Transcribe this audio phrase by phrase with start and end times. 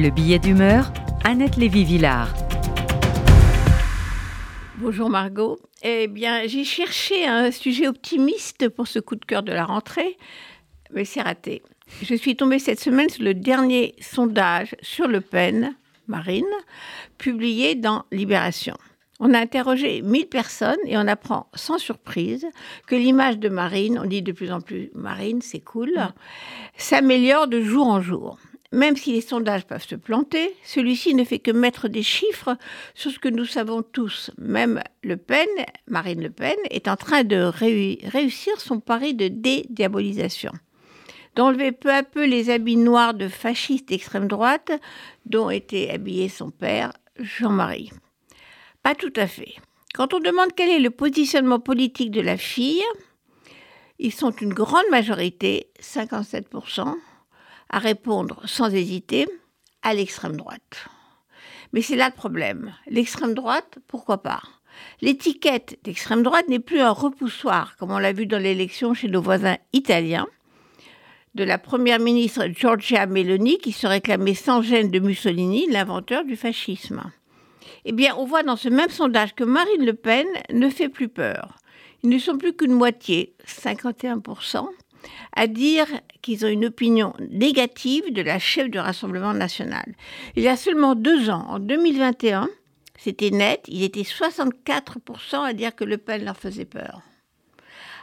[0.00, 0.92] Le billet d'humeur,
[1.24, 2.32] Annette Lévy-Villard.
[4.76, 5.58] Bonjour Margot.
[5.82, 10.16] Eh bien, j'ai cherché un sujet optimiste pour ce coup de cœur de la rentrée,
[10.92, 11.62] mais c'est raté.
[12.00, 15.74] Je suis tombée cette semaine sur le dernier sondage sur Le Pen,
[16.06, 16.44] Marine,
[17.18, 18.76] publié dans Libération.
[19.18, 22.46] On a interrogé 1000 personnes et on apprend sans surprise
[22.86, 25.90] que l'image de Marine, on dit de plus en plus Marine, c'est cool,
[26.76, 28.38] s'améliore de jour en jour.
[28.70, 32.56] Même si les sondages peuvent se planter, celui-ci ne fait que mettre des chiffres
[32.94, 34.30] sur ce que nous savons tous.
[34.36, 35.48] Même Le Pen,
[35.86, 40.52] Marine Le Pen, est en train de réussir son pari de dédiabolisation
[41.38, 44.72] d'enlever peu à peu les habits noirs de fascistes d'extrême droite
[45.24, 47.92] dont était habillé son père, Jean-Marie.
[48.82, 49.54] Pas tout à fait.
[49.94, 52.82] Quand on demande quel est le positionnement politique de la fille,
[54.00, 56.96] ils sont une grande majorité, 57%,
[57.70, 59.26] à répondre sans hésiter
[59.82, 60.88] à l'extrême droite.
[61.72, 62.74] Mais c'est là le problème.
[62.86, 64.42] L'extrême droite, pourquoi pas?
[65.00, 69.20] L'étiquette d'extrême droite n'est plus un repoussoir, comme on l'a vu dans l'élection chez nos
[69.20, 70.26] voisins italiens,
[71.34, 76.36] de la première ministre Giorgia Meloni qui se réclamait sans gêne de Mussolini, l'inventeur du
[76.36, 77.02] fascisme.
[77.84, 81.08] Eh bien, on voit dans ce même sondage que Marine Le Pen ne fait plus
[81.08, 81.56] peur.
[82.02, 84.66] Ils ne sont plus qu'une moitié, 51%,
[85.34, 85.86] à dire
[86.22, 89.94] qu'ils ont une opinion négative de la chef du Rassemblement national.
[90.36, 92.48] Il y a seulement deux ans, en 2021,
[92.98, 97.02] c'était net, il était 64% à dire que Le Pen leur faisait peur.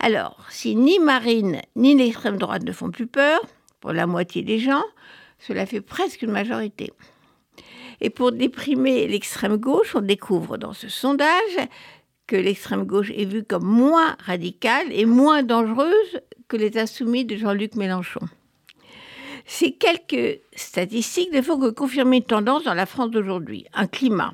[0.00, 3.40] Alors, si ni Marine ni l'extrême droite ne font plus peur,
[3.80, 4.82] pour la moitié des gens,
[5.38, 6.92] cela fait presque une majorité.
[8.00, 11.58] Et pour déprimer l'extrême gauche, on découvre dans ce sondage
[12.26, 17.36] que l'extrême gauche est vue comme moins radicale et moins dangereuse que les insoumis de
[17.36, 18.20] Jean-Luc Mélenchon.
[19.46, 24.32] Ces quelques statistiques ne font que confirmer une tendance dans la France d'aujourd'hui, un climat.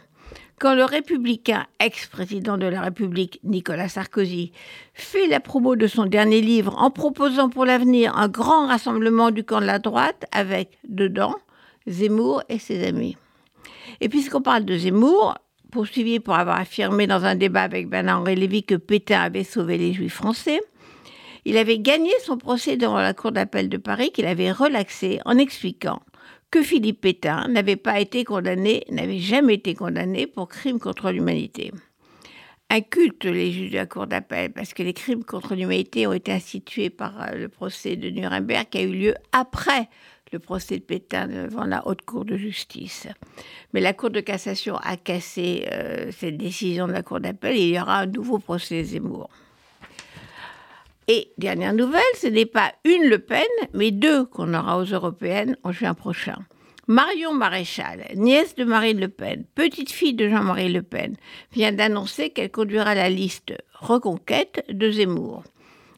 [0.58, 4.52] Quand le républicain, ex-président de la République, Nicolas Sarkozy,
[4.94, 9.44] fait la promo de son dernier livre en proposant pour l'avenir un grand rassemblement du
[9.44, 11.34] camp de la droite avec, dedans,
[11.86, 13.18] Zemmour et ses amis.
[14.00, 15.34] Et puisqu'on parle de Zemmour,
[15.70, 19.92] poursuivi pour avoir affirmé dans un débat avec Bernard-Henri Lévy que Pétain avait sauvé les
[19.92, 20.62] Juifs français,
[21.46, 25.38] il avait gagné son procès devant la Cour d'appel de Paris qu'il avait relaxé en
[25.38, 26.02] expliquant
[26.50, 31.70] que Philippe Pétain n'avait pas été condamné, n'avait jamais été condamné pour crime contre l'humanité.
[32.68, 36.32] Inculte les juges de la Cour d'appel parce que les crimes contre l'humanité ont été
[36.32, 39.88] institués par euh, le procès de Nuremberg qui a eu lieu après
[40.32, 43.06] le procès de Pétain devant la Haute Cour de justice.
[43.72, 47.68] Mais la Cour de cassation a cassé euh, cette décision de la Cour d'appel et
[47.68, 49.30] il y aura un nouveau procès Zemmour.
[51.08, 55.56] Et dernière nouvelle, ce n'est pas une Le Pen, mais deux qu'on aura aux européennes
[55.62, 56.36] en juin prochain.
[56.88, 61.16] Marion Maréchal, nièce de Marine Le Pen, petite fille de Jean-Marie Le Pen,
[61.52, 65.44] vient d'annoncer qu'elle conduira la liste Reconquête de Zemmour.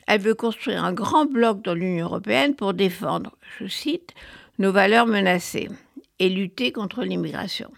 [0.06, 4.14] Elle veut construire un grand bloc dans l'Union européenne pour défendre, je cite,
[4.58, 5.68] nos valeurs menacées
[6.18, 7.70] et lutter contre l'immigration.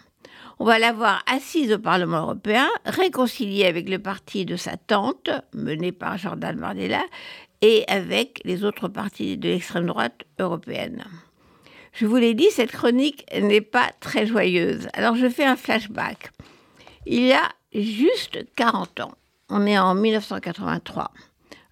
[0.62, 5.30] On va la voir assise au Parlement européen, réconciliée avec le parti de sa tante,
[5.54, 7.02] mené par Jordan Bardella,
[7.62, 11.02] et avec les autres partis de l'extrême droite européenne.
[11.94, 14.86] Je vous l'ai dit, cette chronique n'est pas très joyeuse.
[14.92, 16.30] Alors je fais un flashback.
[17.06, 19.14] Il y a juste 40 ans,
[19.48, 21.10] on est en 1983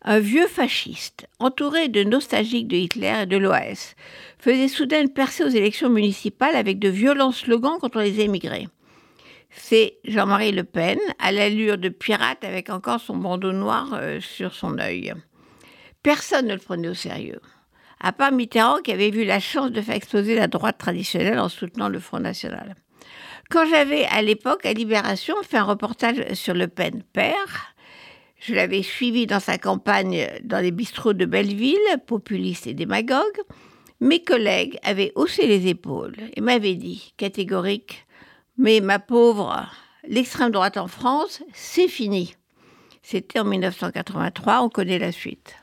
[0.03, 3.94] un vieux fasciste, entouré de nostalgiques de Hitler et de l'OAS,
[4.38, 8.69] faisait soudain une percée aux élections municipales avec de violents slogans contre les émigrés.
[9.50, 14.54] C'est Jean-Marie Le Pen, à l'allure de pirate avec encore son bandeau noir euh, sur
[14.54, 15.14] son œil.
[16.03, 17.41] Personne ne le prenait au sérieux,
[18.00, 21.48] à part Mitterrand qui avait vu la chance de faire exploser la droite traditionnelle en
[21.48, 22.75] soutenant le Front National.
[23.50, 27.75] Quand j'avais à l'époque à Libération fait un reportage sur Le Pen père,
[28.41, 31.76] je l'avais suivi dans sa campagne dans les bistrots de Belleville,
[32.06, 33.41] populiste et démagogue.
[34.00, 38.06] Mes collègues avaient haussé les épaules et m'avaient dit, catégorique,
[38.60, 39.70] Mais ma pauvre,
[40.02, 42.34] l'extrême droite en France, c'est fini.
[43.02, 45.55] C'était en 1983, on connaît la suite.